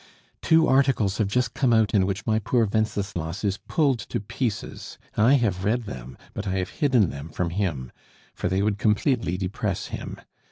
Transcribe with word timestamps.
"Two 0.41 0.65
articles 0.67 1.19
have 1.19 1.27
just 1.27 1.53
come 1.53 1.71
out 1.71 1.93
in 1.93 2.07
which 2.07 2.25
my 2.25 2.39
poor 2.39 2.65
Wenceslas 2.65 3.43
is 3.43 3.59
pulled 3.59 3.99
to 3.99 4.19
pieces; 4.19 4.97
I 5.15 5.35
have 5.35 5.63
read 5.63 5.83
them, 5.83 6.17
but 6.33 6.47
I 6.47 6.53
have 6.57 6.71
hidden 6.81 7.11
them 7.11 7.29
from 7.29 7.51
him, 7.51 7.91
for 8.33 8.49
they 8.49 8.63
would 8.63 8.79
completely 8.79 9.37
depress 9.37 9.89
him. 9.89 10.19